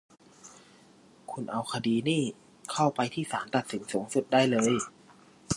[1.31, 2.21] คุณเอาคดีนี่
[2.71, 4.73] เข้าไปที่ศาลตัดสินสูงสุดได้เลย